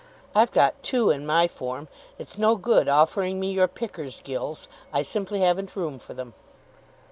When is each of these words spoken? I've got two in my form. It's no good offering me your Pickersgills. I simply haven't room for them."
I've 0.33 0.51
got 0.51 0.81
two 0.81 1.11
in 1.11 1.27
my 1.27 1.47
form. 1.47 1.87
It's 2.17 2.35
no 2.39 2.55
good 2.55 2.89
offering 2.89 3.39
me 3.39 3.51
your 3.51 3.67
Pickersgills. 3.67 4.67
I 4.91 5.03
simply 5.03 5.41
haven't 5.41 5.75
room 5.75 5.99
for 5.99 6.15
them." 6.15 6.33